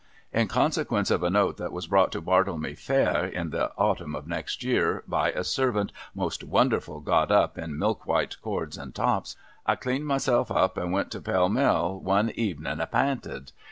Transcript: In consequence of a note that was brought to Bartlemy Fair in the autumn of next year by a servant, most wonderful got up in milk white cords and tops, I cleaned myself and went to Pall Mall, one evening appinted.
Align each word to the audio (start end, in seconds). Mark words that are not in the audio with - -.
In 0.33 0.47
consequence 0.47 1.11
of 1.11 1.21
a 1.21 1.29
note 1.29 1.57
that 1.57 1.71
was 1.71 1.85
brought 1.85 2.11
to 2.13 2.21
Bartlemy 2.23 2.73
Fair 2.73 3.23
in 3.23 3.51
the 3.51 3.71
autumn 3.77 4.15
of 4.15 4.25
next 4.27 4.63
year 4.63 5.03
by 5.07 5.31
a 5.31 5.43
servant, 5.43 5.91
most 6.15 6.43
wonderful 6.43 7.01
got 7.01 7.29
up 7.31 7.55
in 7.55 7.77
milk 7.77 8.07
white 8.07 8.41
cords 8.41 8.79
and 8.79 8.95
tops, 8.95 9.35
I 9.63 9.75
cleaned 9.75 10.07
myself 10.07 10.49
and 10.75 10.91
went 10.91 11.11
to 11.11 11.21
Pall 11.21 11.49
Mall, 11.49 11.99
one 11.99 12.31
evening 12.31 12.79
appinted. 12.79 13.51